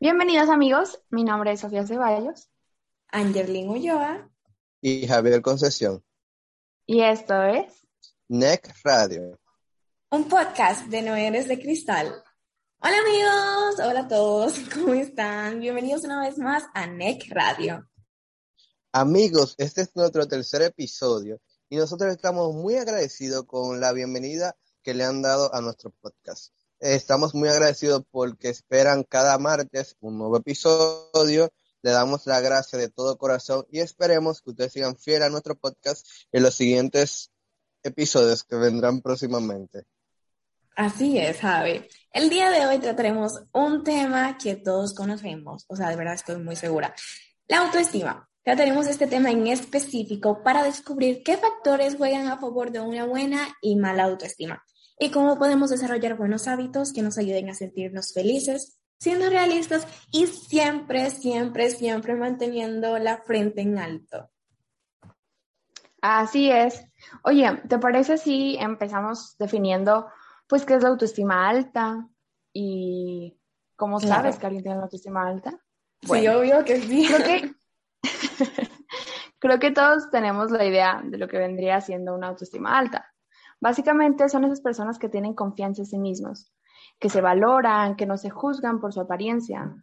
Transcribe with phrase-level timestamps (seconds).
[0.00, 2.48] Bienvenidos amigos, mi nombre es Sofía Ceballos.
[3.08, 4.30] Angelín Ulloa.
[4.80, 6.04] Y Javier Concesión.
[6.86, 7.84] Y esto es
[8.28, 9.40] NEC Radio.
[10.12, 12.14] Un podcast de No Eres de Cristal.
[12.78, 15.58] Hola amigos, hola a todos, ¿cómo están?
[15.58, 17.84] Bienvenidos una vez más a NEC Radio.
[18.92, 24.94] Amigos, este es nuestro tercer episodio y nosotros estamos muy agradecidos con la bienvenida que
[24.94, 26.52] le han dado a nuestro podcast.
[26.80, 31.50] Estamos muy agradecidos porque esperan cada martes un nuevo episodio.
[31.82, 35.56] Le damos la gracia de todo corazón y esperemos que ustedes sigan fieles a nuestro
[35.56, 37.32] podcast en los siguientes
[37.82, 39.86] episodios que vendrán próximamente.
[40.76, 41.84] Así es, Javi.
[42.12, 46.36] El día de hoy trataremos un tema que todos conocemos, o sea, de verdad estoy
[46.36, 46.94] muy segura.
[47.48, 48.28] La autoestima.
[48.44, 53.48] Trataremos este tema en específico para descubrir qué factores juegan a favor de una buena
[53.60, 54.64] y mala autoestima
[54.98, 60.26] y cómo podemos desarrollar buenos hábitos que nos ayuden a sentirnos felices, siendo realistas y
[60.26, 64.30] siempre, siempre, siempre manteniendo la frente en alto.
[66.00, 66.84] Así es.
[67.22, 70.08] Oye, ¿te parece si empezamos definiendo,
[70.46, 72.08] pues, qué es la autoestima alta
[72.52, 73.36] y
[73.76, 75.58] cómo sabes que alguien tiene la autoestima alta?
[76.02, 77.08] sí, obvio que sí.
[77.08, 77.54] Creo que,
[79.38, 83.12] creo que todos tenemos la idea de lo que vendría siendo una autoestima alta.
[83.60, 86.52] Básicamente son esas personas que tienen confianza en sí mismos,
[86.98, 89.74] que se valoran, que no se juzgan por su apariencia,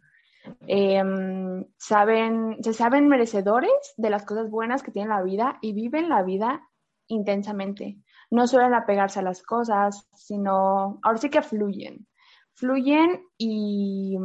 [0.66, 6.08] em, saben, se saben merecedores de las cosas buenas que tienen la vida y viven
[6.08, 6.62] la vida
[7.08, 7.98] intensamente.
[8.30, 12.06] No suelen apegarse a las cosas, sino ahora sí que fluyen.
[12.54, 14.16] Fluyen y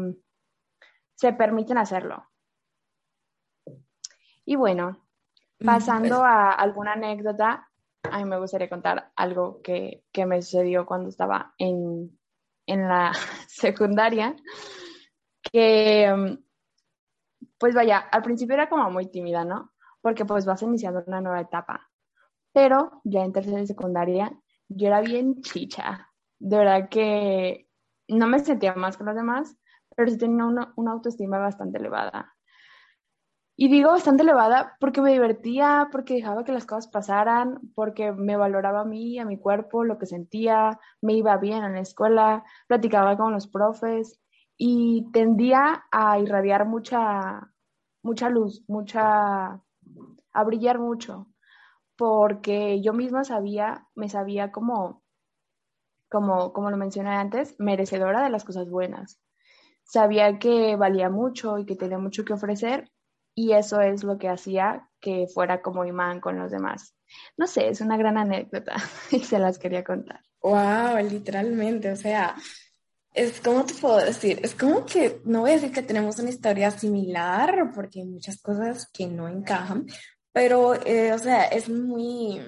[1.16, 2.26] se permiten hacerlo.
[4.46, 5.06] Y bueno,
[5.60, 7.71] mm, pasando pues a alguna anécdota,
[8.04, 12.18] a mí me gustaría contar algo que, me sucedió cuando estaba en,
[12.68, 13.12] la
[13.48, 14.36] secundaria,
[15.52, 19.72] que mm, pues vaya, al principio era como muy tímida, ¿no?
[20.02, 21.90] Porque pues vas iniciando una nueva etapa.
[22.54, 24.31] Pero ya en tercera y secundaria
[24.68, 26.09] yo era bien chicha.
[26.40, 27.68] De verdad que
[28.08, 29.56] no me sentía más que los demás,
[29.96, 32.36] pero sí tenía una, una autoestima bastante elevada.
[33.62, 38.36] Y digo bastante elevada porque me divertía, porque dejaba que las cosas pasaran, porque me
[38.36, 42.44] valoraba a mí, a mi cuerpo, lo que sentía, me iba bien en la escuela,
[42.66, 44.20] platicaba con los profes
[44.58, 47.52] y tendía a irradiar mucha,
[48.02, 49.62] mucha luz, mucha,
[50.34, 51.28] a brillar mucho,
[51.96, 55.04] porque yo misma sabía, me sabía como,
[56.10, 59.20] como, como lo mencioné antes, merecedora de las cosas buenas.
[59.84, 62.90] Sabía que valía mucho y que tenía mucho que ofrecer
[63.41, 66.94] y eso es lo que hacía que fuera como imán con los demás.
[67.38, 68.75] No sé, es una gran anécdota
[69.12, 70.19] y se las quería contar.
[70.44, 72.35] Wow, literalmente, o sea,
[73.13, 76.30] es como te puedo decir, es como que no voy a decir que tenemos una
[76.30, 79.88] historia similar porque hay muchas cosas que no encajan,
[80.31, 82.40] pero, eh, o sea, es muy,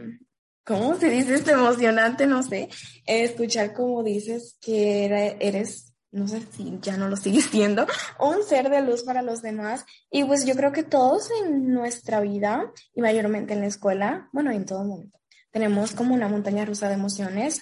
[0.63, 1.35] ¿cómo se dice?
[1.35, 2.69] Es emocionante, no sé,
[3.05, 5.05] escuchar como dices que
[5.39, 7.85] eres no sé si ya no lo sigue siendo,
[8.19, 9.85] un ser de luz para los demás.
[10.09, 14.51] Y pues yo creo que todos en nuestra vida, y mayormente en la escuela, bueno,
[14.51, 15.19] en todo momento,
[15.51, 17.61] tenemos como una montaña rusa de emociones.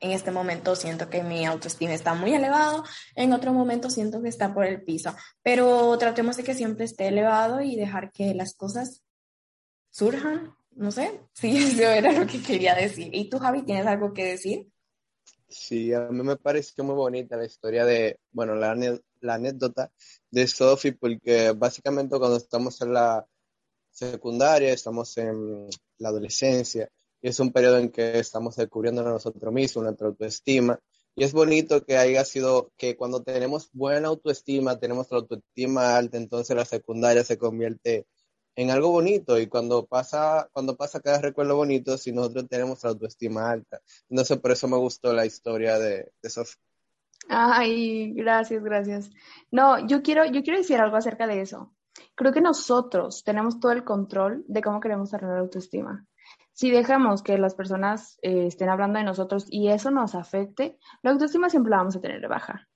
[0.00, 2.84] En este momento siento que mi autoestima está muy elevado,
[3.14, 7.08] en otro momento siento que está por el piso, pero tratemos de que siempre esté
[7.08, 9.02] elevado y dejar que las cosas
[9.90, 10.54] surjan.
[10.72, 13.14] No sé, sí, eso era lo que quería decir.
[13.14, 14.68] ¿Y tú, Javi, tienes algo que decir?
[15.48, 18.74] Sí, a mí me pareció muy bonita la historia de, bueno, la,
[19.20, 19.92] la anécdota
[20.30, 23.26] de Sophie, porque básicamente cuando estamos en la
[23.90, 25.68] secundaria, estamos en
[25.98, 26.90] la adolescencia,
[27.22, 30.80] y es un periodo en que estamos descubriendo a nosotros mismos, nuestra autoestima,
[31.14, 36.16] y es bonito que haya sido que cuando tenemos buena autoestima, tenemos la autoestima alta,
[36.16, 38.06] entonces la secundaria se convierte
[38.56, 42.90] en algo bonito y cuando pasa, cuando pasa cada recuerdo bonito, si nosotros tenemos la
[42.90, 43.80] autoestima alta.
[44.08, 46.62] Entonces por eso me gustó la historia de, de Sofía.
[47.28, 49.10] Ay, gracias, gracias.
[49.50, 51.74] No, yo quiero, yo quiero decir algo acerca de eso.
[52.14, 56.06] Creo que nosotros tenemos todo el control de cómo queremos arreglar la autoestima.
[56.52, 61.10] Si dejamos que las personas eh, estén hablando de nosotros y eso nos afecte, la
[61.10, 62.68] autoestima siempre la vamos a tener baja.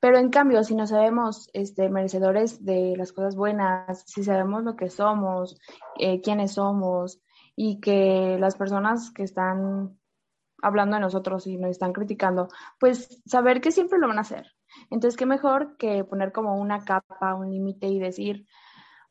[0.00, 4.76] Pero en cambio, si no sabemos este, merecedores de las cosas buenas, si sabemos lo
[4.76, 5.58] que somos,
[5.98, 7.20] eh, quiénes somos
[7.56, 9.98] y que las personas que están
[10.62, 12.48] hablando de nosotros y nos están criticando,
[12.78, 14.46] pues saber que siempre lo van a hacer.
[14.90, 18.46] Entonces, qué mejor que poner como una capa, un límite y decir,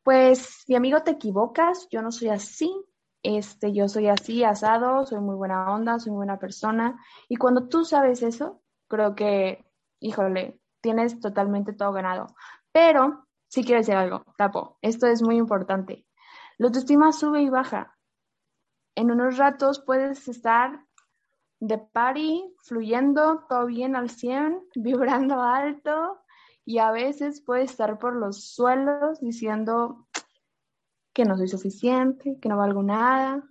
[0.03, 2.71] pues mi amigo te equivocas, yo no soy así,
[3.23, 6.97] este, yo soy así, asado, soy muy buena onda, soy muy buena persona.
[7.27, 9.65] Y cuando tú sabes eso, creo que,
[9.99, 12.27] híjole, tienes totalmente todo ganado.
[12.71, 16.05] Pero sí quiero decir algo, tapo, esto es muy importante.
[16.57, 17.97] La autoestima sube y baja.
[18.95, 20.83] En unos ratos puedes estar
[21.59, 26.19] de party, fluyendo, todo bien al 100, vibrando alto,
[26.65, 30.07] y a veces puedes estar por los suelos diciendo
[31.13, 33.43] que no soy suficiente, que no valgo nada.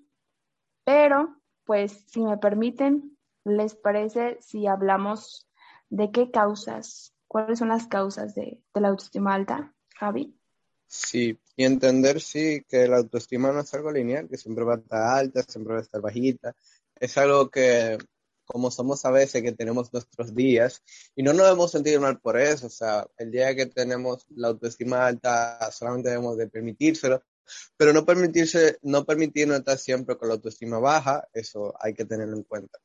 [0.84, 5.48] Pero, pues, si me permiten, ¿les parece si hablamos
[5.88, 10.34] de qué causas, cuáles son las causas de, la autoestima alta, Javi?
[10.86, 14.78] Sí, y entender, sí, que la autoestima no es algo lineal, que siempre va a
[14.78, 16.56] estar alta, siempre va a estar bajita.
[16.98, 17.98] Es algo que,
[18.46, 20.82] como somos a veces, que tenemos nuestros días,
[21.14, 22.68] y no nos debemos sentir mal por eso.
[22.68, 27.22] O sea, el día que tenemos la autoestima alta, solamente debemos de permitírselo,
[27.76, 32.34] pero no permitirse, no permitirnos estar siempre con la autoestima baja, eso hay que tenerlo
[32.34, 32.78] en cuenta.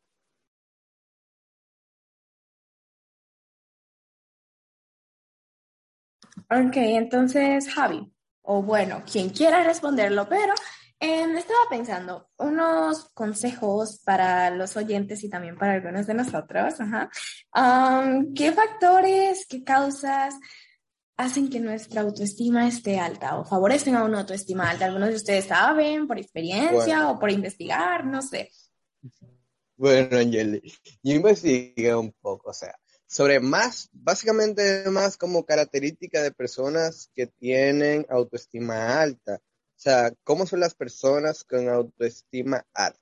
[6.51, 8.12] Ok, entonces Javi,
[8.42, 10.53] o bueno, quien quiera responderlo, pero
[11.00, 16.74] em, estaba pensando unos consejos para los oyentes y también para algunos de nosotros.
[18.36, 20.36] ¿Qué factores, qué causas
[21.15, 24.88] hacen que nuestra autoestima esté alta o favorecen a una autoestima alta?
[24.88, 28.51] Algunos de ustedes saben por experiencia o por investigar, no sé.
[29.77, 30.62] Bueno, Angeli,
[31.01, 32.75] yo investigué un poco, o sea,
[33.12, 39.36] sobre más, básicamente más como característica de personas que tienen autoestima alta.
[39.36, 43.02] O sea, ¿cómo son las personas con autoestima alta?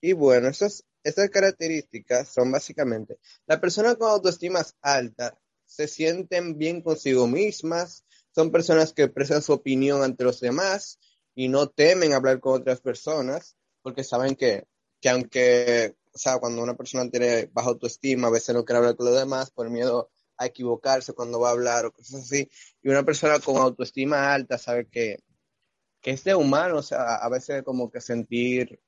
[0.00, 6.80] Y bueno, esas, estas características son básicamente, la persona con autoestima alta se sienten bien
[6.80, 10.98] consigo mismas, son personas que expresan su opinión ante los demás
[11.34, 14.66] y no temen hablar con otras personas porque saben que,
[15.02, 18.96] que aunque o sea, cuando una persona tiene baja autoestima, a veces no quiere hablar
[18.96, 22.48] con los demás por miedo a equivocarse cuando va a hablar o cosas así.
[22.82, 25.18] Y una persona con autoestima alta sabe que,
[26.00, 28.80] que es de humano, o sea, a veces como que sentir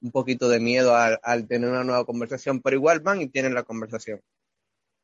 [0.00, 3.64] un poquito de miedo al, tener una nueva conversación, pero igual van y tienen la
[3.64, 4.20] conversación.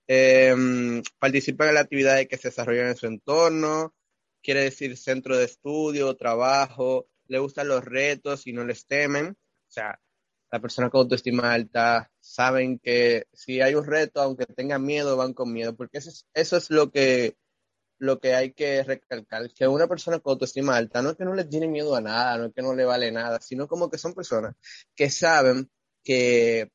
[0.06, 3.94] Em, participan en las actividades que se desarrollan en su entorno,
[4.42, 9.28] quiere decir centro de estudio, trabajo, le gustan los retos y no les temen.
[9.30, 10.00] O sea,
[10.54, 15.34] la persona con autoestima alta saben que si hay un reto, aunque tengan miedo, van
[15.34, 17.36] con miedo, porque eso es, eso es lo que
[17.98, 21.34] lo que hay que recalcar, que una persona con autoestima alta no es que no
[21.34, 23.98] le tiene miedo a nada, no es que no le vale nada, sino como que
[23.98, 24.54] son personas
[24.94, 25.68] que saben
[26.04, 26.70] que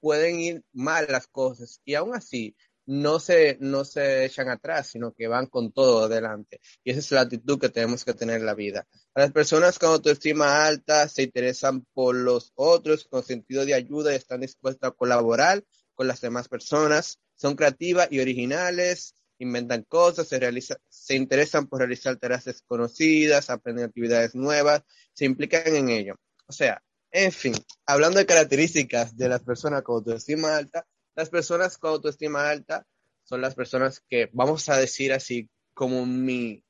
[0.00, 2.56] pueden ir mal las cosas y aún así
[2.90, 6.60] no se, no se echan atrás, sino que van con todo adelante.
[6.82, 8.88] Y esa es la actitud que tenemos que tener en la vida.
[9.14, 14.16] Las personas con autoestima alta se interesan por los otros con sentido de ayuda y
[14.16, 15.62] están dispuestas a colaborar
[15.94, 17.20] con las demás personas.
[17.36, 23.84] Son creativas y originales, inventan cosas, se, realiza, se interesan por realizar tareas desconocidas, aprenden
[23.84, 24.82] actividades nuevas,
[25.12, 26.16] se implican en ello.
[26.48, 26.82] O sea,
[27.12, 27.54] en fin,
[27.86, 30.88] hablando de características de las personas con autoestima alta,
[31.20, 32.86] las personas con autoestima alta
[33.24, 36.64] son las personas que, vamos a decir así, como mi,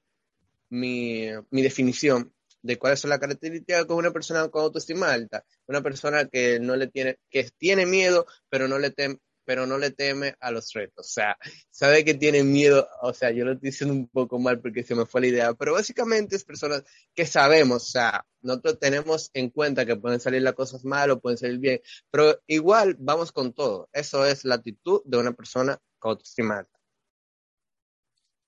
[0.69, 5.44] mi, definición de cuáles son las características de una persona con autoestima alta.
[5.69, 9.20] Una persona que no le tiene, que tiene miedo, pero no le teme,
[9.50, 11.08] pero no le teme a los retos.
[11.08, 11.37] O sea,
[11.70, 14.95] sabe que tiene miedo, o sea, yo lo estoy diciendo un poco mal porque se
[14.95, 16.85] me fue la idea, pero básicamente es personas
[17.16, 21.21] que sabemos, o sea, nosotros tenemos en cuenta que pueden salir las cosas mal o
[21.21, 21.80] pueden salir bien,
[22.12, 23.88] pero igual vamos con todo.
[23.92, 26.64] Eso es la actitud de una persona con autoestima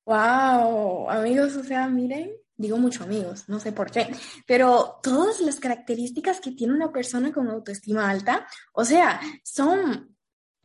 [0.06, 4.06] Wow, amigos, o sea, miren, digo mucho amigos, no sé por qué,
[4.47, 10.12] pero todas las características que tiene una persona con autoestima alta, o sea, son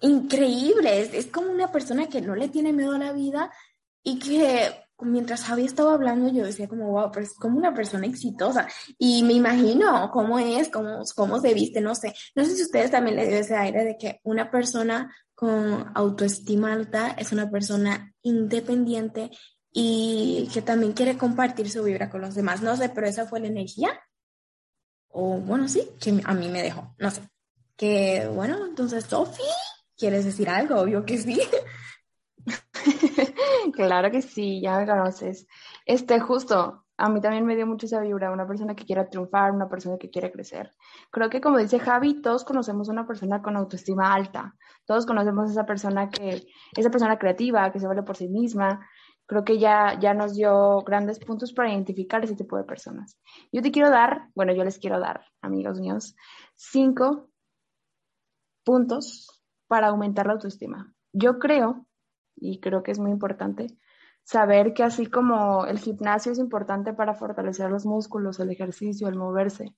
[0.02, 1.10] increíble.
[1.18, 3.52] Es, como una persona que no le tiene miedo a la vida
[4.04, 8.08] y que mientras Javi estaba hablando yo decía como, wow, pero es como una persona
[8.08, 8.68] exitosa.
[8.98, 12.14] Y me imagino cómo es, cómo, cómo se viste, no sé.
[12.36, 16.74] No sé si ustedes también le dio ese aire de que una persona con autoestima
[16.74, 19.30] alta es una persona independiente
[19.72, 22.62] y que también quiere compartir su vibra con los demás.
[22.62, 23.90] No sé, pero esa fue la energía.
[25.10, 27.22] O bueno, sí, que a mí me dejó, no sé.
[27.76, 29.44] Que bueno, entonces, Sofi.
[29.98, 30.76] ¿Quieres decir algo?
[30.76, 31.42] Obvio que sí.
[33.74, 35.48] claro que sí, ya me conoces.
[35.86, 39.52] Este, justo, a mí también me dio mucho esa vibra, una persona que quiera triunfar,
[39.52, 40.72] una persona que quiere crecer.
[41.12, 45.66] Creo que como dice Javi, todos conocemos una persona con autoestima alta, todos conocemos esa
[45.66, 48.88] persona que, esa persona creativa, que se vale por sí misma.
[49.26, 53.18] Creo que ya, ya nos dio grandes puntos para identificar ese tipo de personas.
[53.52, 56.16] Yo te quiero dar, bueno, yo les quiero dar, amigos míos,
[56.56, 57.30] cinco
[58.64, 59.37] puntos
[59.68, 60.94] para aumentar la autoestima.
[61.14, 61.86] Yo creo
[62.36, 63.68] y creo que es muy importante
[64.24, 69.16] saber que así como el gimnasio es importante para fortalecer los músculos, el ejercicio, el
[69.16, 69.74] moverse,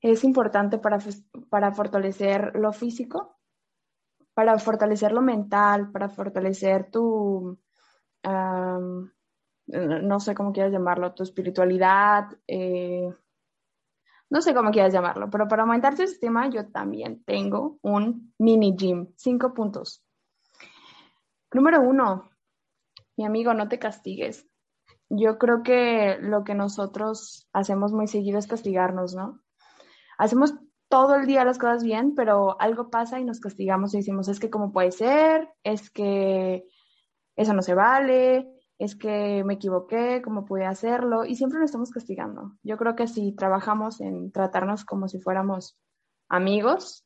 [0.00, 0.98] es importante para,
[1.48, 3.38] para fortalecer lo físico,
[4.34, 7.58] para fortalecer lo mental, para fortalecer tu,
[9.66, 13.08] no sé cómo quieras llamarlo, tu espiritualidad, eh,
[14.34, 18.74] no sé cómo quieras llamarlo, pero para aumentar tu sistema yo también tengo un mini
[18.76, 20.04] gym, cinco puntos.
[21.52, 22.32] Número uno,
[23.16, 24.44] mi amigo, no te castigues.
[25.08, 29.40] Yo creo que lo que nosotros hacemos muy seguido es castigarnos, ¿no?
[30.18, 30.52] Hacemos
[30.88, 34.40] todo el día las cosas bien, pero algo pasa y nos castigamos y decimos, es
[34.40, 36.66] que cómo puede ser, es que
[37.36, 41.90] eso no se vale, es que me equivoqué, cómo pude hacerlo, y siempre nos estamos
[41.90, 42.56] castigando.
[42.62, 45.78] Yo creo que si trabajamos en tratarnos como si fuéramos
[46.28, 47.04] amigos,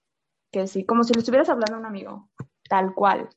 [0.51, 2.31] que sí, como si le estuvieras hablando a un amigo,
[2.69, 3.29] tal cual,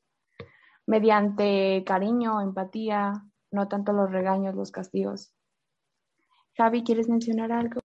[0.86, 3.12] mediante cariño, empatía,
[3.50, 5.34] no tanto los regaños, los castigos.
[6.56, 7.80] Javi, ¿quieres mencionar algo?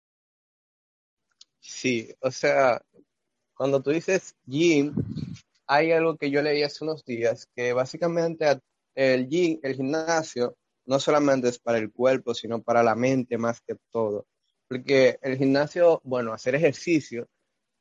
[1.59, 2.81] Sí, o sea,
[3.53, 4.93] cuando tú dices gym,
[5.67, 8.61] hay algo que yo leí hace unos días, que básicamente
[9.05, 13.61] el gym, el gimnasio, no solamente es para el cuerpo, sino para la mente más
[13.61, 14.27] que todo.
[14.67, 17.27] Porque el gimnasio, bueno, hacer ejercicio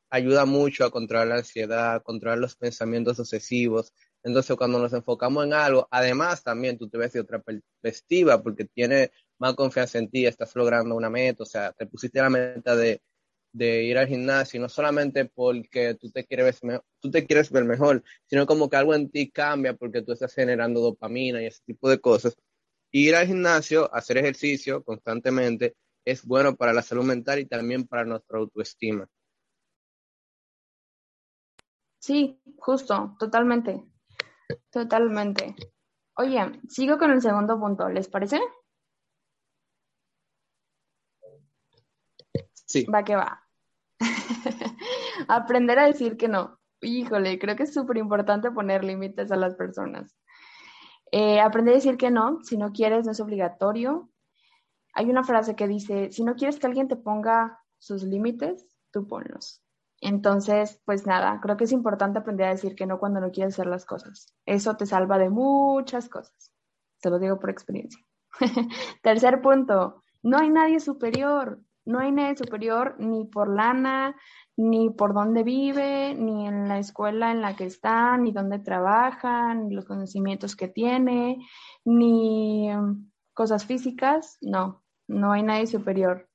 [0.09, 3.93] ayuda mucho a controlar la ansiedad, a controlar los pensamientos obsesivos,
[4.27, 8.65] entonces, cuando nos enfocamos en algo, además también tú te ves de otra perspectiva porque
[8.65, 9.09] tienes
[9.39, 13.01] más confianza en ti, estás logrando una meta, o sea, te pusiste la meta de,
[13.65, 18.03] ir al gimnasio, no solamente porque tú te, quieres ver, tú te quieres ver mejor,
[18.25, 21.89] sino como que algo en ti cambia porque tú estás generando dopamina y ese tipo
[21.89, 22.35] de cosas.
[22.91, 28.05] Ir al gimnasio, hacer ejercicio constantemente, es bueno para la salud mental y también para
[28.05, 29.07] nuestra autoestima.
[31.99, 33.83] Sí, justo, totalmente.
[34.71, 35.55] Totalmente.
[36.15, 38.39] Oye, sigo con el segundo punto, ¿les parece?
[42.53, 42.85] Sí.
[42.85, 43.46] Va que va.
[45.27, 46.59] Aprender a decir que no.
[46.81, 50.15] Híjole, creo que es súper importante poner límites a las personas.
[51.11, 54.09] Eh, aprender a decir que no, si no quieres, no es obligatorio.
[54.93, 59.07] Hay una frase que dice, si no quieres que alguien te ponga sus límites, tú
[59.07, 59.63] ponlos.
[60.01, 63.55] Entonces, pues nada, creo que es importante aprender a decir que no cuando no quieres
[63.55, 64.35] hacer las cosas.
[64.45, 66.53] Eso te salva de muchas cosas.
[67.01, 68.03] Te lo digo por experiencia.
[69.01, 71.59] Tercer punto, no hay nadie superior.
[71.87, 74.15] No hay nadie superior ni por lana,
[74.55, 79.53] ni por dónde vive, ni en la escuela en la que está, ni dónde trabaja,
[79.55, 81.37] ni los conocimientos que tiene,
[81.85, 82.69] ni
[83.33, 84.37] cosas físicas.
[84.41, 86.27] No, no hay nadie superior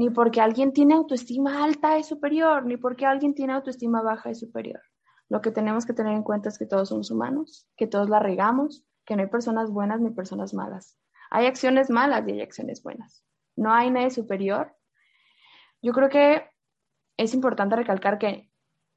[0.00, 4.40] ni porque alguien tiene autoestima alta es superior, ni porque alguien tiene autoestima baja es
[4.40, 4.80] superior.
[5.28, 8.18] Lo que tenemos que tener en cuenta es que todos somos humanos, que todos la
[8.18, 10.98] regamos, que no hay personas buenas ni personas malas.
[11.30, 13.22] Hay acciones malas y hay acciones buenas.
[13.56, 14.74] No hay nadie superior.
[15.82, 16.50] Yo creo que
[17.16, 18.50] es importante recalcar que,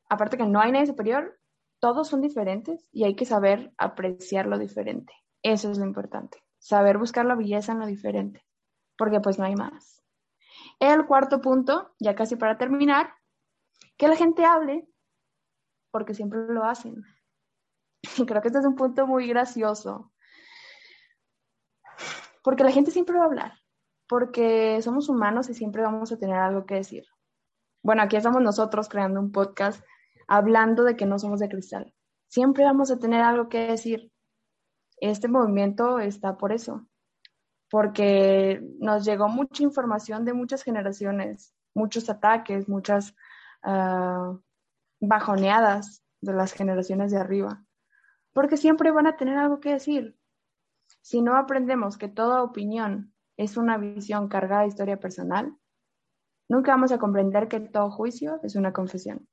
[0.10, 1.40] aparte que no hay nadie superior,
[1.80, 5.14] todos son diferentes y hay que saber apreciar lo diferente.
[5.42, 6.42] Eso es lo importante.
[6.58, 8.46] Saber buscar la belleza en lo diferente,
[8.98, 10.02] porque pues no hay más.
[10.80, 13.14] El cuarto punto, ya casi para terminar,
[13.98, 14.88] que la gente hable,
[15.92, 17.04] porque siempre lo hacen.
[18.18, 20.12] Y creo que este es un punto muy gracioso,
[22.44, 23.63] porque la gente siempre va a hablar,
[24.08, 27.06] porque somos humanos y siempre vamos a tener algo que decir.
[27.82, 29.84] Bueno, aquí estamos nosotros creando un podcast
[30.28, 31.94] hablando de que no somos de cristal.
[32.28, 34.12] Siempre vamos a tener algo que decir.
[34.98, 36.88] Este movimiento está por eso
[37.74, 43.16] porque nos llegó mucha información de muchas generaciones, muchos ataques, muchas
[43.64, 44.38] ah,
[45.00, 47.66] bajoneadas de las generaciones de arriba,
[48.32, 50.16] porque siempre van a tener algo que decir.
[51.02, 53.13] Si no aprendemos que toda opinión
[53.44, 55.56] es una visión cargada de historia personal,
[56.50, 59.28] nunca vamos a comprender que todo juicio es una confesión.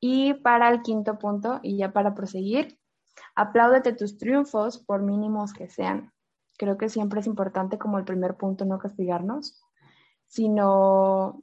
[0.00, 2.78] Y para el quinto punto, y ya para proseguir,
[3.34, 6.12] apláudete tus triunfos por mínimos que sean
[6.56, 9.62] creo que siempre es importante como el primer punto no castigarnos,
[10.26, 11.42] sino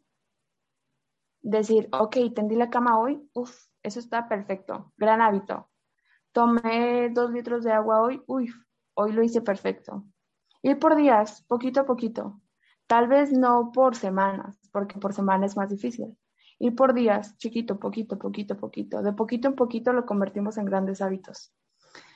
[1.41, 5.69] decir, ok, tendí la cama hoy, uff, eso está perfecto, gran hábito.
[6.31, 8.51] Tomé dos litros de agua hoy, uff,
[8.95, 10.05] hoy lo hice perfecto.
[10.63, 12.41] Ir por días, poquito a poquito.
[12.87, 16.17] Tal vez no por semanas, porque por semana es más difícil.
[16.57, 19.01] Ir por días, chiquito, poquito, poquito, poquito.
[19.01, 21.53] De poquito en poquito lo convertimos en grandes hábitos.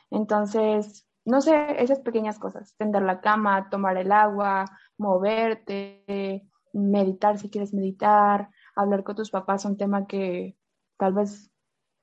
[0.09, 4.65] Entonces, no sé, esas pequeñas cosas, tender la cama, tomar el agua,
[4.97, 10.55] moverte, meditar si quieres meditar, hablar con tus papás, un tema que
[10.97, 11.51] tal vez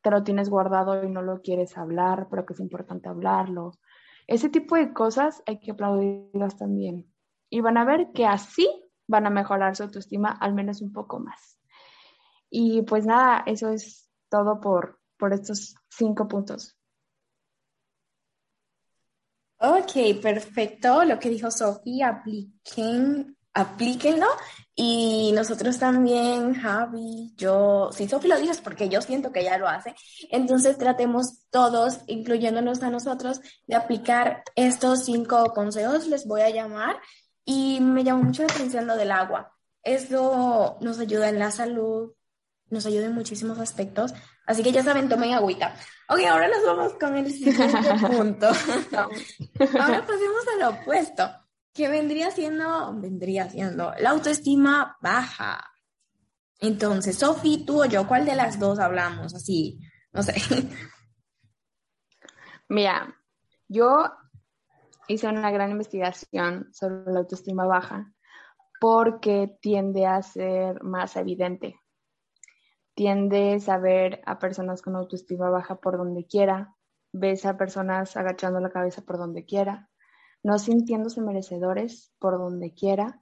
[0.03, 3.73] te lo tienes guardado y no lo quieres hablar, pero que es importante hablarlo.
[4.26, 7.12] Ese tipo de cosas hay que aplaudirlas también.
[7.50, 8.69] Y van a ver que así
[9.07, 11.59] van a mejorar su autoestima al menos un poco más.
[12.50, 16.76] Y pues nada, eso es todo por, por estos cinco puntos.
[19.59, 21.04] Ok, perfecto.
[21.04, 24.27] Lo que dijo Sofía, apliquen, aplíquenlo.
[24.77, 29.69] Y nosotros también, Javi, yo, si Sofía lo dices porque yo siento que ella lo
[29.69, 29.95] hace,
[30.31, 36.97] entonces tratemos todos, incluyéndonos a nosotros, de aplicar estos cinco consejos, les voy a llamar.
[37.45, 39.55] Y me llamó mucho la atención lo del agua.
[39.83, 42.13] Esto nos ayuda en la salud,
[42.71, 44.15] nos ayuda en muchísimos aspectos.
[44.47, 45.75] Así que ya saben, tomen agüita.
[46.09, 48.47] Ok, ahora nos vamos con el siguiente punto.
[48.49, 51.31] ahora pasemos al opuesto,
[51.75, 55.62] que vendría siendo, vendría siendo la autoestima baja.
[56.61, 59.35] Entonces, Sofi, tú o yo, ¿cuál de las dos hablamos?
[59.35, 59.81] Así,
[60.12, 60.35] no sé.
[62.69, 63.14] Mira,
[63.69, 64.11] yo
[65.09, 68.12] hice una gran investigación sobre la autoestima baja
[68.81, 71.78] porque tiende a ser más evidente
[72.95, 76.75] tiendes a ver a personas con autoestima baja por donde quiera,
[77.12, 79.90] ves a personas agachando la cabeza por donde quiera,
[80.45, 83.21] no sintiéndose merecedores por donde quiera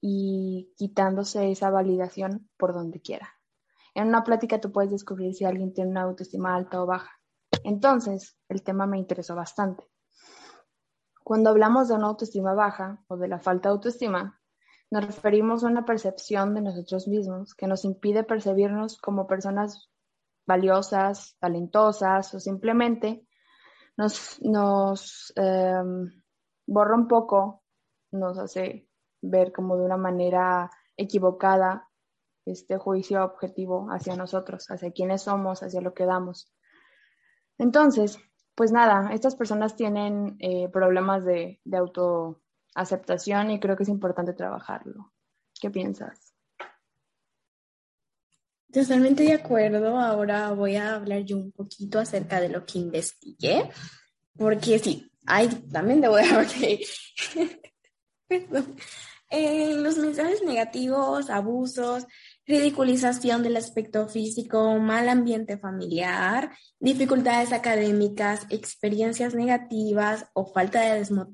[0.00, 3.28] y quitándose esa validación por donde quiera.
[3.94, 7.12] En una plática tú puedes descubrir si alguien tiene una autoestima alta o baja.
[7.64, 9.88] Entonces, el tema me interesó bastante.
[11.24, 14.40] Cuando hablamos de una autoestima baja o de la falta de autoestima,
[14.90, 19.88] nos referimos a una percepción de nosotros mismos que nos impide percibirnos como personas
[20.46, 23.26] valiosas, talentosas o simplemente
[23.96, 26.22] nos, nos em,
[26.66, 27.62] borra un poco,
[28.10, 28.88] nos hace
[29.22, 31.88] ver como de una manera equivocada
[32.44, 36.52] este juicio objetivo hacia nosotros, hacia quiénes somos, hacia lo que damos.
[37.58, 38.18] Entonces,
[38.54, 42.42] pues nada, estas personas tienen eh, problemas de, de auto
[42.74, 45.12] aceptación y creo que es importante trabajarlo.
[45.60, 46.34] ¿Qué piensas?
[48.72, 49.98] Totalmente de acuerdo.
[49.98, 53.70] Ahora voy a hablar yo un poquito acerca de lo que investigué,
[54.36, 56.80] porque sí, hay también debo dejar que
[59.30, 62.06] los mensajes negativos, abusos,
[62.46, 70.80] ridiculización del aspecto físico, mal ambiente familiar, dificultades académicas, experiencias negativas o falta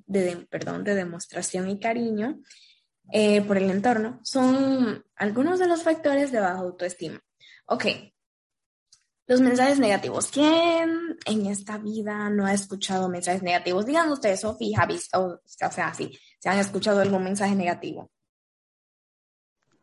[0.07, 2.41] de, perdón, de demostración y cariño
[3.11, 7.21] eh, por el entorno son algunos de los factores de baja autoestima.
[7.67, 7.87] Ok,
[9.27, 10.29] los mensajes negativos.
[10.29, 13.87] ¿Quién en esta vida no ha escuchado mensajes negativos?
[13.87, 18.11] Digan ustedes, Sofía, Javi, o, o sea, sí, se han escuchado algún mensaje negativo.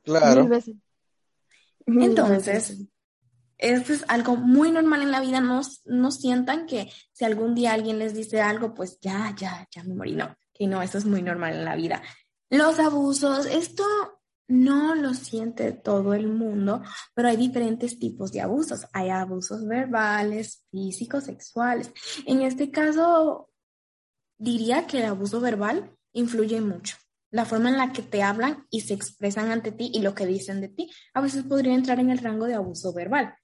[0.04, 0.50] Claro.
[1.86, 2.86] Entonces,
[3.58, 5.42] esto es algo muy normal en la vida.
[5.42, 9.84] No, no sientan que si algún día alguien les dice algo, pues ya, ya, ya
[9.84, 10.16] me morí.
[10.16, 12.02] No, que no, esto es muy normal en la vida.
[12.50, 13.84] Los abusos, esto
[14.50, 16.82] no lo siente todo el mundo,
[17.14, 18.86] pero hay diferentes tipos de abusos.
[18.92, 21.92] Hay abusos verbales, físicos, sexuales.
[22.26, 23.50] En este caso,
[24.38, 26.98] diría que el abuso verbal influye mucho
[27.32, 30.26] la forma en la que te hablan y se expresan ante ti y lo que
[30.26, 33.36] dicen de ti, a veces podría entrar en el rango de abuso verbal.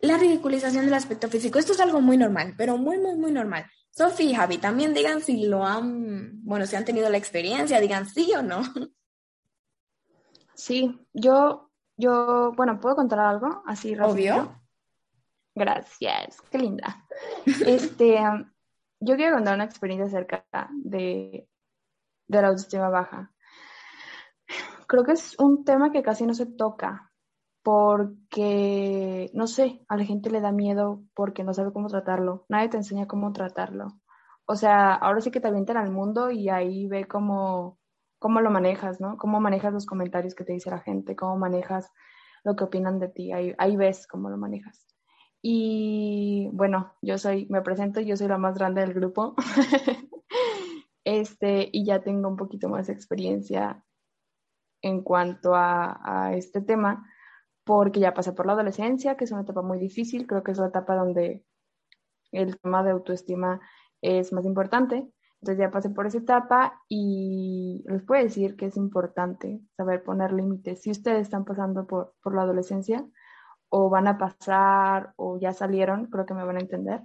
[0.00, 3.66] La ridiculización del aspecto físico, esto es algo muy normal, pero muy, muy, muy normal.
[3.90, 8.08] Sofía y Javi, también digan si lo han, bueno, si han tenido la experiencia, digan
[8.08, 8.62] sí o no.
[10.56, 14.36] Sí, yo, yo, bueno, ¿puedo contar algo así rápido?
[14.36, 14.62] Obvio.
[15.54, 17.06] Gracias, qué linda.
[17.64, 18.18] Este,
[19.00, 20.44] yo quiero contar una experiencia acerca
[20.82, 21.48] de
[22.28, 23.32] de la autoestima baja.
[24.86, 27.12] Creo que es un tema que casi no se toca
[27.62, 32.44] porque, no sé, a la gente le da miedo porque no sabe cómo tratarlo.
[32.48, 34.00] Nadie te enseña cómo tratarlo.
[34.46, 37.78] O sea, ahora sí que te avientan al mundo y ahí ve cómo,
[38.18, 39.16] cómo lo manejas, ¿no?
[39.18, 41.90] Cómo manejas los comentarios que te dice la gente, cómo manejas
[42.44, 43.32] lo que opinan de ti.
[43.32, 44.86] Ahí, ahí ves cómo lo manejas.
[45.42, 49.34] Y bueno, yo soy, me presento, yo soy la más grande del grupo.
[51.04, 53.84] este, y ya tengo un poquito más de experiencia
[54.82, 57.08] en cuanto a, este tema,
[57.64, 60.58] porque ya pasé por la adolescencia, que es una etapa muy difícil, creo que es
[60.58, 61.44] la etapa donde
[62.32, 63.60] el tema de autoestima
[64.02, 65.08] es más importante.
[65.40, 70.32] Entonces ya pasé por esa etapa y les puedo decir que es importante saber poner
[70.32, 70.82] límites.
[70.82, 73.06] Si ustedes están pasando por, por la adolescencia
[73.68, 77.02] o van a pasar o ya salieron, creo que me van a entender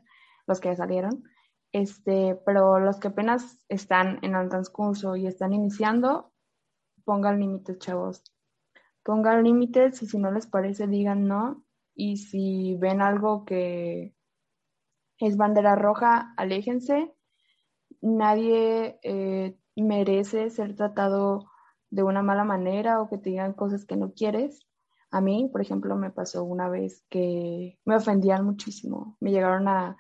[0.48, 1.24] los que ya salieron,
[1.72, 6.32] este, pero los que apenas están en el transcurso y están iniciando,
[7.06, 8.24] pongan límites, chavos.
[9.04, 11.64] Pongan límites y si no les parece, digan no.
[11.96, 14.16] y si ven algo que
[15.20, 17.14] es bandera roja, aléjense.
[18.02, 21.50] Nadie eh, merece ser tratado
[21.90, 24.68] de una mala manera o que te digan cosas que no quieres.
[25.12, 29.18] A mí, por ejemplo, me pasó una vez que me ofendían muchísimo.
[29.20, 29.98] Me llegaron a,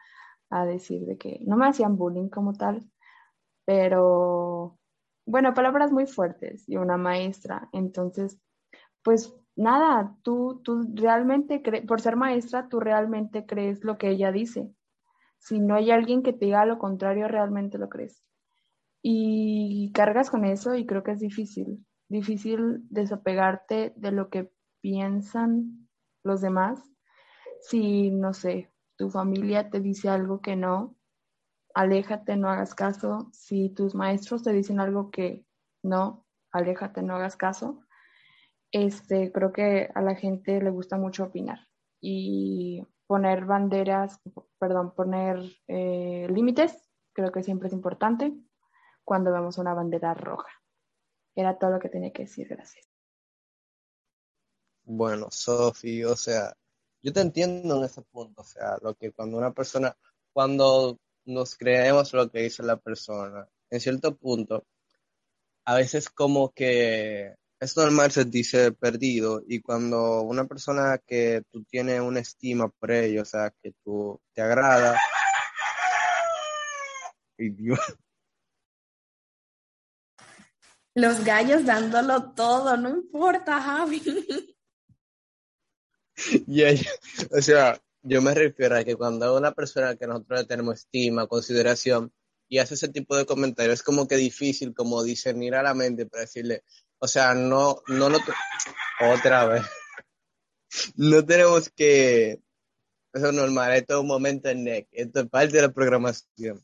[0.50, 2.90] a decir de que no me hacían bullying como tal,
[3.66, 4.78] pero
[5.26, 7.70] bueno, palabras muy fuertes y una maestra.
[7.74, 8.40] Entonces,
[9.04, 14.72] pues nada, tú, tú realmente, por ser maestra, tú realmente crees lo que ella dice.
[15.41, 18.23] Si no hay alguien que te diga lo contrario, realmente lo crees.
[19.01, 24.51] Y cargas con eso y creo que es difícil, difícil desapegarte de lo que
[24.82, 25.89] piensan
[26.23, 26.80] los demás.
[27.60, 30.95] Si, no sé, tu familia te dice algo que no,
[31.73, 33.32] aléjate, no hagas caso.
[33.34, 35.43] Si tus maestros te dicen algo que
[35.82, 37.84] no, aléjate, no hagas caso.
[38.71, 41.67] Este, creo que a la gente le gusta mucho opinar
[41.99, 44.21] y poner banderas,
[44.58, 48.34] perdón, poner eh, límites, creo que siempre es importante
[49.04, 50.50] cuando vemos una bandera roja.
[51.36, 52.88] Era todo lo que tenía que decir, gracias.
[54.84, 56.54] Bueno, Sofi, o sea,
[57.02, 59.93] yo te entiendo en ese punto, o sea, lo que cuando una persona,
[60.32, 64.65] cuando nos creemos lo que dice la persona, en cierto punto,
[65.65, 72.02] a veces como que es normal sentirse perdido y cuando una persona que tú tienes
[72.02, 75.00] una estima por ellos, o sea, que tú te agrada,
[80.95, 84.02] Los gallos dándolo todo, no importa, Javi.
[87.32, 91.28] o sea, yo me refiero a que cuando una persona que nosotros le tenemos estima,
[91.28, 92.12] consideración,
[92.52, 96.06] y hace ese tipo de comentarios, es como que difícil como discernir a la mente
[96.06, 96.66] para decirle,
[97.00, 98.20] o sea, no, no lo...
[99.00, 99.64] Otra vez.
[100.96, 102.42] No tenemos que...
[103.14, 106.62] Eso es normal, esto es un momento en NEC, esto es parte de la programación.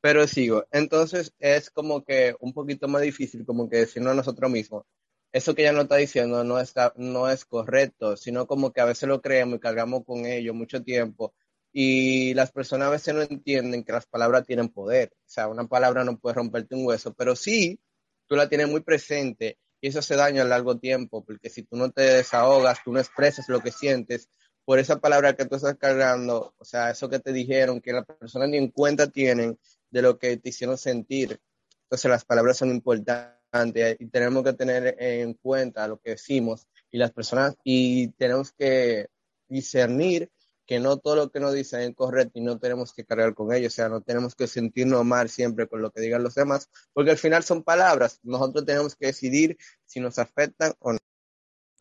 [0.00, 0.66] Pero sigo.
[0.70, 4.84] Entonces es como que un poquito más difícil como que decirnos a nosotros mismos,
[5.32, 8.86] eso que ella no está diciendo no, está, no es correcto, sino como que a
[8.86, 11.34] veces lo creemos y cargamos con ello mucho tiempo
[11.78, 15.12] y las personas a veces no entienden que las palabras tienen poder.
[15.14, 17.78] O sea, una palabra no puede romperte un hueso, pero sí
[18.26, 21.76] tú la tienes muy presente y eso hace daño a largo tiempo, porque si tú
[21.76, 24.30] no te desahogas, tú no expresas lo que sientes
[24.64, 28.06] por esa palabra que tú estás cargando, o sea, eso que te dijeron, que las
[28.06, 29.58] personas ni en cuenta tienen
[29.90, 31.38] de lo que te hicieron sentir.
[31.82, 36.96] Entonces las palabras son importantes y tenemos que tener en cuenta lo que decimos y
[36.96, 39.08] las personas y tenemos que
[39.46, 40.30] discernir
[40.66, 43.52] que no todo lo que nos dicen es correcto y no tenemos que cargar con
[43.52, 46.68] ello, o sea, no tenemos que sentirnos mal siempre con lo que digan los demás,
[46.92, 50.98] porque al final son palabras, nosotros tenemos que decidir si nos afectan o no.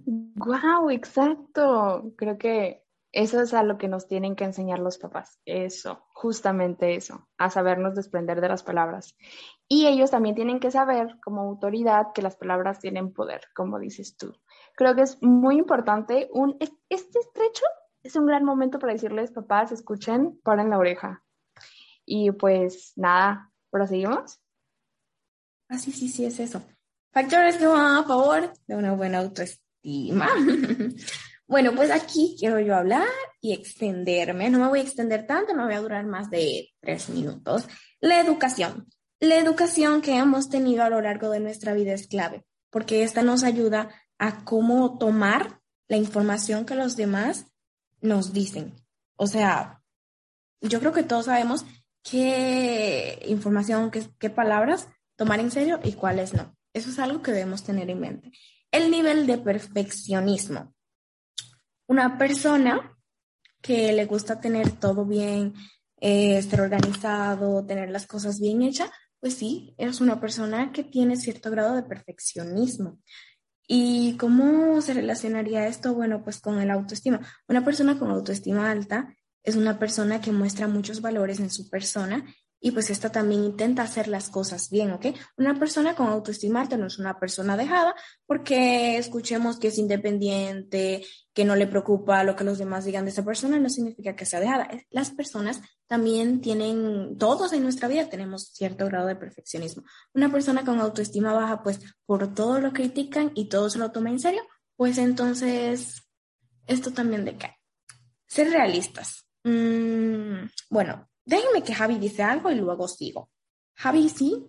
[0.05, 2.13] Wow, exacto.
[2.15, 5.39] Creo que eso es a lo que nos tienen que enseñar los papás.
[5.45, 9.15] Eso, justamente eso, a sabernos desprender de las palabras.
[9.69, 14.17] Y ellos también tienen que saber, como autoridad, que las palabras tienen poder, como dices
[14.17, 14.35] tú.
[14.75, 16.27] Creo que es muy importante.
[16.33, 17.65] Un, este estrecho
[18.05, 21.23] es un gran momento para decirles, papás, escuchen, paren la oreja.
[22.05, 24.39] Y pues nada, ¿proseguimos?
[25.67, 26.61] Ah, sí, sí, sí, es eso.
[27.11, 30.29] Factores que van a favor de una buena autoestima.
[31.47, 33.07] bueno, pues aquí quiero yo hablar
[33.41, 34.51] y extenderme.
[34.51, 37.67] No me voy a extender tanto, no voy a durar más de tres minutos.
[38.01, 38.87] La educación.
[39.19, 43.23] La educación que hemos tenido a lo largo de nuestra vida es clave, porque esta
[43.23, 43.89] nos ayuda
[44.19, 47.47] a cómo tomar la información que los demás
[48.05, 48.73] nos dicen.
[49.17, 49.81] O sea,
[50.61, 51.65] yo creo que todos sabemos
[52.03, 56.55] qué información, qué, palabras tomar en serio y cuáles no.
[56.73, 58.31] Eso es algo que debemos tener en mente.
[58.71, 60.73] El nivel de perfeccionismo.
[61.87, 62.97] Una persona
[63.61, 65.53] que le gusta tener todo bien,
[65.99, 68.89] eh, estar organizado, tener las cosas bien hechas,
[69.19, 72.99] pues sí, es una persona que tiene cierto grado de perfeccionismo.
[73.67, 75.93] ¿Y cómo se relacionaría esto?
[75.93, 77.21] Bueno, pues con el autoestima.
[77.47, 82.25] Una persona con autoestima alta es una persona que muestra muchos valores en su persona
[82.65, 85.05] y pues esta también intenta hacer las cosas bien, ¿ok?
[85.37, 87.93] Una persona con autoestima alta no es una persona dejada
[88.25, 93.11] porque escuchemos que es independiente, que no le preocupa lo que los demás digan de
[93.11, 94.67] esa persona, no significa que sea dejada.
[94.89, 99.83] Las personas también tienen, todos en nuestra vida tenemos cierto grado de perfeccionismo.
[100.15, 104.09] Una persona con autoestima baja, pues por todo lo critican y todo se lo toma
[104.09, 104.41] en serio,
[104.75, 106.09] pues entonces
[106.65, 107.59] esto también decae.
[108.25, 109.27] Ser realistas.
[109.43, 113.29] Mm, bueno, Déjenme que Javi dice algo y luego sigo.
[113.75, 114.45] Javi, ¿sí?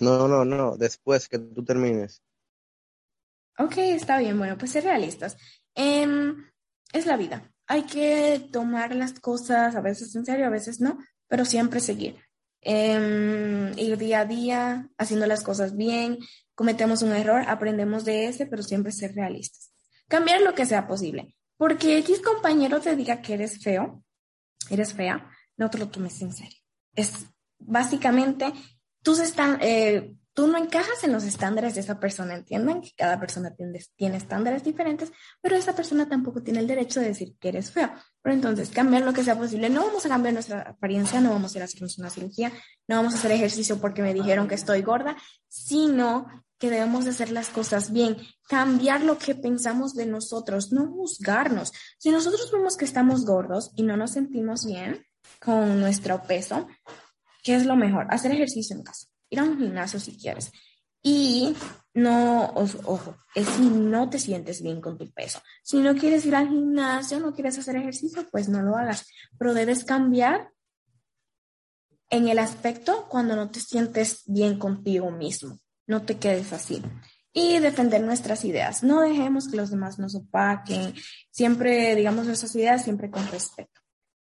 [0.00, 2.22] No, no, no, después que tú termines.
[3.58, 4.38] Ok, está bien.
[4.38, 5.36] Bueno, pues ser realistas.
[5.74, 6.50] Em,
[6.92, 7.50] es la vida.
[7.66, 12.16] Hay que tomar las cosas a veces en serio, a veces no, pero siempre seguir.
[12.60, 16.18] Em, ir día a día, haciendo las cosas bien,
[16.54, 19.72] cometemos un error, aprendemos de ese, pero siempre ser realistas.
[20.08, 21.34] Cambiar lo que sea posible.
[21.56, 24.04] Porque X compañero te diga que eres feo,
[24.70, 26.58] eres fea, no te lo tomes en serio.
[26.94, 27.26] Es
[27.58, 28.52] básicamente,
[29.60, 32.34] eh, tú no encajas en los estándares de esa persona.
[32.34, 37.00] Entiendan que cada persona tiene, tiene, estándares diferentes, pero esa persona tampoco tiene el derecho
[37.00, 37.90] de decir que eres feo.
[38.20, 39.70] Pero entonces, cambiar lo que sea posible.
[39.70, 42.52] No vamos a cambiar nuestra apariencia, no vamos a ir a hacernos una cirugía,
[42.86, 45.16] no vamos a hacer ejercicio porque me dijeron que estoy gorda,
[45.48, 46.26] sino
[46.58, 48.16] que debemos de hacer las cosas bien,
[48.48, 51.72] cambiar lo que pensamos de nosotros, no juzgarnos.
[51.98, 55.04] Si nosotros vemos que estamos gordos y no nos sentimos bien
[55.40, 56.66] con nuestro peso,
[57.42, 58.06] ¿qué es lo mejor?
[58.10, 60.50] Hacer ejercicio en casa, ir a un gimnasio si quieres.
[61.02, 61.54] Y
[61.94, 65.40] no, ojo, es si no te sientes bien con tu peso.
[65.62, 69.06] Si no quieres ir al gimnasio, no quieres hacer ejercicio, pues no lo hagas.
[69.38, 70.50] Pero debes cambiar
[72.10, 76.82] en el aspecto cuando no te sientes bien contigo mismo no te quedes así.
[77.32, 78.82] Y defender nuestras ideas.
[78.82, 80.94] No dejemos que los demás nos opaquen.
[81.30, 83.80] Siempre, digamos, nuestras ideas, siempre con respeto.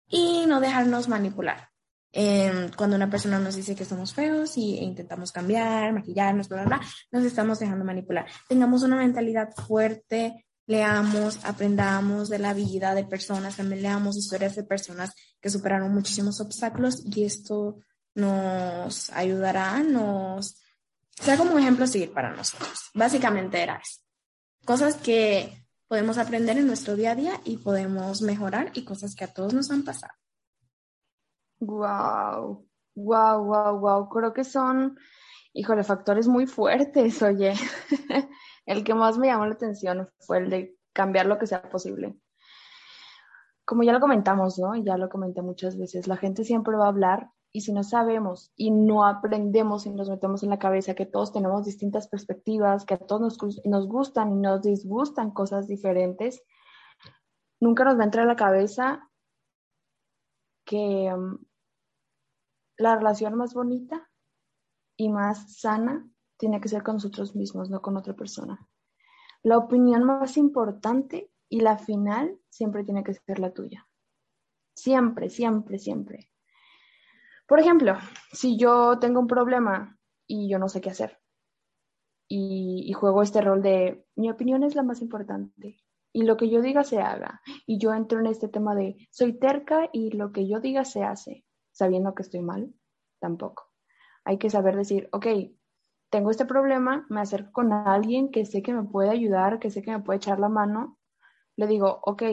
[0.10, 1.70] Y no dejarnos manipular.
[2.12, 6.64] Em, cuando una persona nos dice que somos feos y, e intentamos cambiar, maquillarnos, bla,
[6.64, 8.26] bla, bla, nos estamos dejando manipular.
[8.48, 14.64] Tengamos una mentalidad fuerte, leamos, aprendamos de la vida de personas, también leamos historias de
[14.64, 17.78] personas que superaron muchísimos obstáculos y esto
[18.16, 20.62] nos ayudará, nos
[21.20, 22.90] sea como un ejemplo a seguir para nosotros.
[22.94, 24.02] Básicamente era eso.
[24.66, 29.24] Cosas que podemos aprender en nuestro día a día y podemos mejorar y cosas que
[29.24, 30.14] a todos nos han pasado.
[31.60, 34.10] Wow, wow, wow, wow.
[34.10, 34.98] Creo que son,
[35.54, 37.54] híjole, factores muy fuertes, oye.
[38.66, 42.16] el que más me llamó la atención fue el de cambiar lo que sea posible.
[43.66, 44.76] Como ya lo comentamos, ¿no?
[44.76, 48.52] Ya lo comenté muchas veces, la gente siempre va a hablar y si no sabemos
[48.56, 52.96] y no aprendemos y nos metemos en la cabeza que todos tenemos distintas perspectivas, que
[52.96, 56.44] a todos nos, nos gustan y nos disgustan cosas diferentes,
[57.60, 59.10] nunca nos va a entrar a la cabeza
[60.66, 61.38] que um,
[62.78, 64.10] la relación más bonita
[64.98, 66.08] y más sana
[66.38, 68.68] tiene que ser con nosotros mismos, no con otra persona.
[69.42, 73.88] La opinión más importante y la final siempre tiene que ser la tuya.
[74.76, 76.30] Siempre, siempre, siempre.
[77.48, 77.98] Por ejemplo,
[78.34, 81.18] si yo tengo un problema y yo no sé qué hacer
[82.28, 85.80] y, juego este rol de mi opinión es la más importante
[86.12, 89.40] y lo que yo diga se haga y yo entro en este tema de soy
[89.40, 92.74] terca y lo que yo diga se hace, sabiendo que estoy mal,
[93.20, 93.72] tampoco.
[94.26, 95.28] Hay que saber decir, ok,
[96.10, 99.82] tengo este problema, me acerco con alguien que sé que me puede ayudar, que sé
[99.82, 100.98] que me puede echar la mano,
[101.56, 102.24] le digo, ok,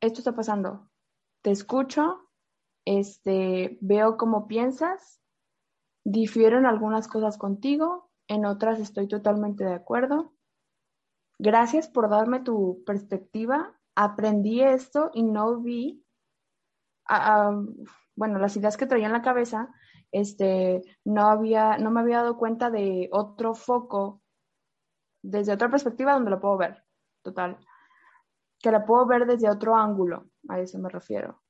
[0.00, 0.90] esto está pasando,
[1.42, 2.29] te escucho,
[2.84, 5.20] este, veo cómo piensas,
[6.04, 10.32] difiero en algunas cosas contigo, en otras estoy totalmente de acuerdo.
[11.38, 13.74] Gracias por darme tu perspectiva.
[13.94, 16.04] Aprendí esto y no vi,
[18.14, 19.68] bueno, las ideas que traía en la cabeza,
[20.12, 24.22] este, no había, no me había dado cuenta de otro foco
[25.22, 26.84] desde otra perspectiva donde lo puedo ver,
[27.22, 27.58] total,
[28.58, 31.42] que la puedo ver desde otro ángulo, a eso me refiero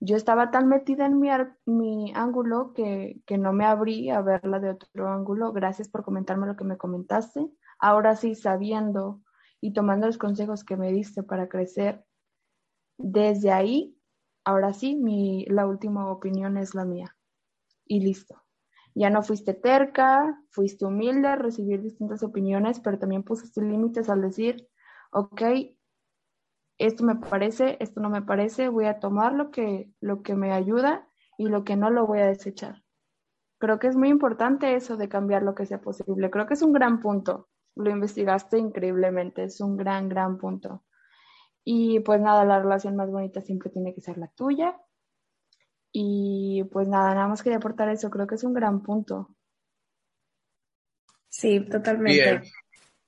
[0.00, 1.28] yo estaba tan metida en mi,
[1.64, 5.52] mi ángulo que, que, no me abrí a verla de otro ángulo.
[5.52, 7.50] Gracias por comentarme lo que me comentaste.
[7.78, 9.22] Ahora sí, sabiendo
[9.60, 12.04] y tomando los consejos que me diste para crecer,
[12.98, 13.98] desde ahí,
[14.44, 17.16] ahora sí, mi, la última opinión es la mía.
[17.86, 18.42] Y listo.
[18.94, 24.68] Ya no fuiste terca, fuiste humilde recibir distintas opiniones, pero también pusiste límites al decir,
[25.12, 25.42] ok,
[26.78, 30.52] esto me parece, esto no me parece, voy a tomar lo que, lo que me
[30.52, 31.08] ayuda
[31.38, 32.82] y lo que no lo voy a desechar.
[33.58, 36.30] Creo que es muy importante eso de cambiar lo que sea posible.
[36.30, 37.48] Creo que es un gran punto.
[37.74, 40.84] Lo investigaste increíblemente, es un gran, gran punto.
[41.64, 44.78] Y pues nada, la relación más bonita siempre tiene que ser la tuya.
[45.90, 48.10] Y pues nada, nada más quería aportar eso.
[48.10, 49.34] Creo que es un gran punto.
[51.28, 52.42] Sí, totalmente.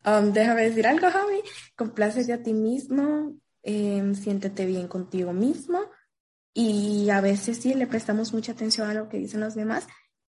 [0.04, 1.42] Um, déjame decir algo, Javi.
[1.76, 5.80] Complácete a ti mismo, Em, siéntete bien contigo mismo
[6.54, 9.86] y a veces sí le prestamos mucha atención a lo que dicen los demás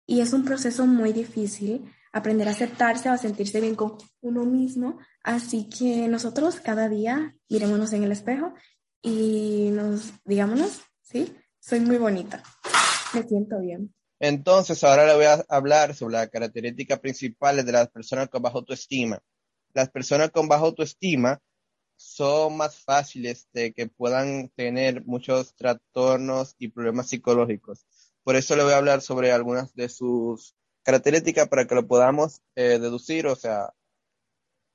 [0.06, 4.44] y es un proceso muy difícil aprender a aceptarse o a sentirse bien con uno
[4.44, 4.98] mismo.
[5.22, 8.54] Así que nosotros cada día mirémonos en el espejo
[9.02, 12.42] y nos digámonos, sí, soy muy bonita,
[13.12, 13.92] me siento bien.
[14.18, 18.56] Entonces, ahora le voy a hablar sobre las características principales de las personas con baja
[18.56, 19.20] autoestima.
[19.74, 21.38] Las personas con baja autoestima
[21.96, 27.86] son más fáciles de que puedan tener muchos trastornos y problemas psicológicos.
[28.22, 32.42] Por eso le voy a hablar sobre algunas de sus características para que lo podamos
[32.54, 33.72] eh, deducir, o sea,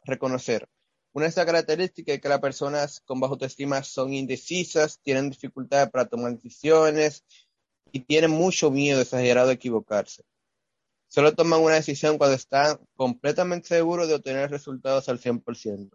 [0.03, 0.67] reconocer.
[1.13, 5.89] Una de estas características es que las personas con baja autoestima son indecisas, tienen dificultades
[5.89, 7.25] para tomar decisiones
[7.91, 10.23] y tienen mucho miedo exagerado de equivocarse.
[11.07, 15.89] Solo toman una decisión cuando están completamente seguros de obtener resultados al 100%.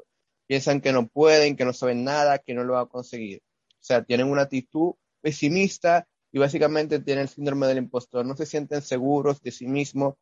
[0.46, 3.42] Piensan que no pueden, que no saben nada, que no lo van a conseguir.
[3.72, 8.24] O sea, tienen una actitud pesimista y básicamente tienen el síndrome del impostor.
[8.26, 10.14] No se sienten seguros de sí mismos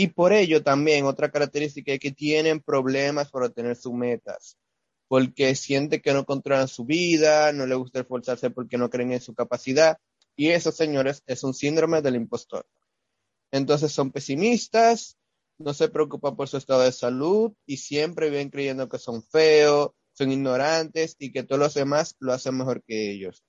[0.00, 4.56] y por ello también otra característica es que tienen problemas para obtener sus metas,
[5.08, 9.20] porque sienten que no controlan su vida, no les gusta esforzarse porque no creen en
[9.20, 9.98] su capacidad.
[10.36, 12.64] Y eso, señores, es un síndrome del impostor.
[13.50, 15.17] Entonces son pesimistas,
[15.58, 19.90] no se preocupan por su estado de salud y siempre viven creyendo que son feos,
[20.12, 23.44] son ignorantes y que todos los demás lo hacen mejor que ellos.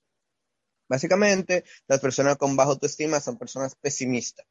[0.88, 4.46] Básicamente, las personas con baja autoestima son personas pesimistas.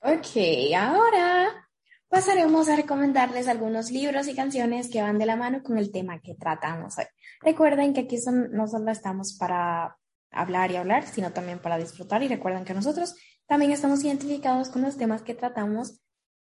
[0.00, 1.68] Ok, ahora
[2.08, 6.20] pasaremos a recomendarles algunos libros y canciones que van de la mano con el tema
[6.20, 7.04] que tratamos hoy.
[7.40, 9.96] Recuerden que aquí no solo estamos para
[10.32, 13.14] hablar y hablar, sino también para disfrutar y recuerden que nosotros
[13.46, 16.00] también estamos identificados con los temas que tratamos.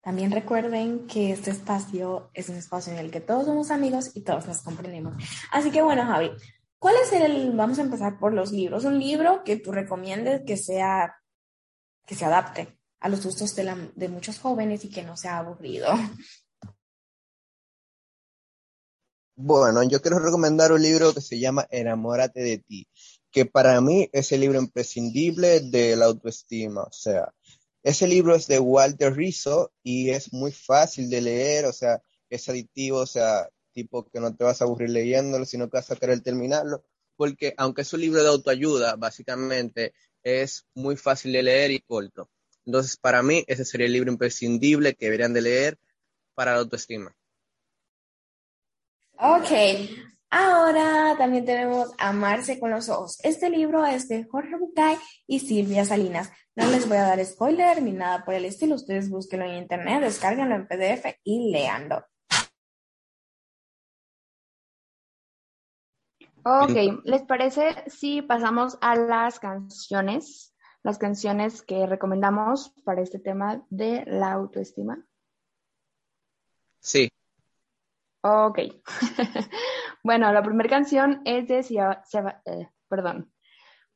[0.01, 4.21] También recuerden que este espacio es un espacio en el que todos somos amigos y
[4.21, 5.15] todos nos comprendemos.
[5.51, 6.31] Así que bueno, Javi,
[6.77, 10.57] ¿cuál es el, vamos a empezar por los libros, un libro que tú recomiendes que
[10.57, 11.15] sea,
[12.05, 15.87] que se adapte a los gustos de, de muchos jóvenes y que no sea aburrido?
[19.35, 22.87] Bueno, yo quiero recomendar un libro que se llama Enamórate de ti
[23.33, 26.83] que para mí es el libro imprescindible de la autoestima.
[26.83, 27.33] O sea,
[27.81, 32.47] ese libro es de Walter Rizzo y es muy fácil de leer, o sea, es
[32.47, 35.95] adictivo, o sea, tipo que no te vas a aburrir leyéndolo, sino que vas a
[35.95, 36.85] querer terminarlo,
[37.17, 42.29] porque aunque es un libro de autoayuda, básicamente es muy fácil de leer y corto.
[42.65, 45.79] Entonces, para mí, ese sería el libro imprescindible que deberían de leer
[46.35, 47.13] para la autoestima.
[49.17, 49.49] Ok,
[50.35, 53.19] Ahora también tenemos Amarse con los ojos.
[53.23, 56.31] Este libro es de Jorge Bucay y Silvia Salinas.
[56.55, 58.73] No les voy a dar spoiler ni nada por el estilo.
[58.73, 62.03] Ustedes búsquenlo en internet, descárguenlo en PDF y leanlo.
[66.43, 70.55] Ok, ¿les parece si pasamos a las canciones?
[70.81, 75.05] Las canciones que recomendamos para este tema de la autoestima.
[76.79, 77.07] Sí.
[78.23, 78.59] Ok.
[80.03, 83.31] bueno, la primera canción es de eh, perdón.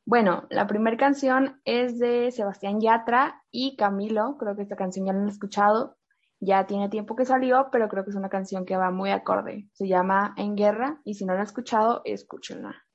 [0.05, 4.37] Bueno, la primera canción es de Sebastián Yatra y Camilo.
[4.37, 5.97] Creo que esta canción ya la han escuchado.
[6.39, 9.67] Ya tiene tiempo que salió, pero creo que es una canción que va muy acorde.
[9.73, 12.85] Se llama En Guerra y si no la han escuchado, escúchenla.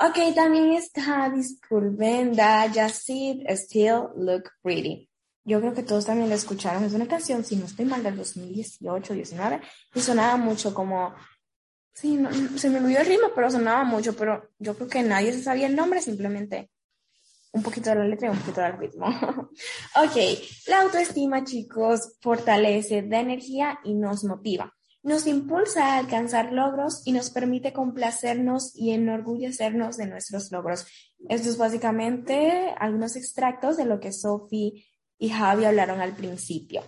[0.00, 2.34] Ok, también está Disculpen,
[2.74, 3.08] Just
[3.56, 5.08] Still Look Pretty.
[5.44, 6.84] Yo creo que todos también la escucharon.
[6.84, 9.60] Es una canción, si no estoy mal, del 2018, 19,
[9.94, 11.14] y sonaba mucho como,
[11.92, 12.18] sí,
[12.56, 15.66] se me olvidó el ritmo, pero sonaba mucho, pero yo creo que nadie se sabía
[15.66, 16.70] el nombre, simplemente
[17.54, 19.06] un poquito de la letra y un poquito del ritmo.
[19.96, 20.16] ok,
[20.66, 24.74] la autoestima, chicos, fortalece, da energía y nos motiva.
[25.04, 30.86] Nos impulsa a alcanzar logros y nos permite complacernos y enorgullecernos de nuestros logros.
[31.28, 34.84] Esto es básicamente algunos extractos de lo que Sophie
[35.24, 36.82] y Javi hablaron al principio.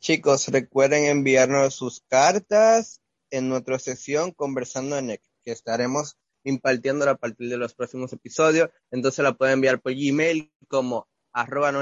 [0.00, 5.08] Chicos, recuerden enviarnos sus cartas en nuestra sesión Conversando en
[5.44, 8.70] que estaremos impartiendo a partir de los próximos episodios.
[8.90, 11.72] Entonces la pueden enviar por Gmail como arroba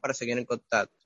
[0.00, 0.96] para seguir en contacto.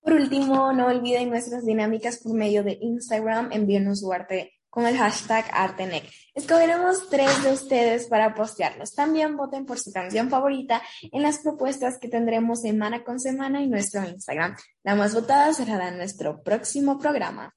[0.00, 4.96] Por último, no olviden nuestras dinámicas por medio de Instagram, envíenos su arte con el
[4.96, 6.10] hashtag Artenec.
[6.34, 8.92] Escogeremos tres de ustedes para postearlos.
[8.92, 13.70] También voten por su canción favorita en las propuestas que tendremos semana con semana en
[13.70, 14.56] nuestro Instagram.
[14.82, 17.54] La más votada será en nuestro próximo programa.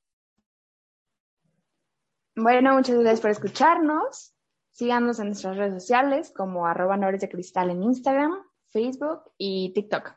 [2.35, 4.35] Bueno, muchas gracias por escucharnos.
[4.69, 8.31] Síganos en nuestras redes sociales como arroba de cristal en Instagram,
[8.67, 10.13] Facebook y TikTok.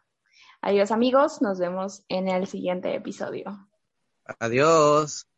[0.60, 3.70] Adiós amigos, nos vemos en el siguiente episodio.
[4.38, 5.29] Adiós.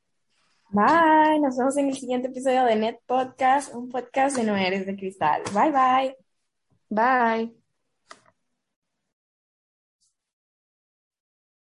[0.72, 4.86] Bye, nos vemos en el siguiente episodio de Net Podcast, un podcast de No Eres
[4.86, 5.42] de Cristal.
[5.52, 6.16] Bye bye.
[6.88, 7.61] Bye.